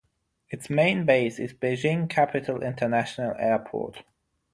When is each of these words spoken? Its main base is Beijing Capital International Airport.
Its 0.49 0.67
main 0.67 1.05
base 1.05 1.37
is 1.37 1.53
Beijing 1.53 2.09
Capital 2.09 2.63
International 2.63 3.35
Airport. 3.37 4.01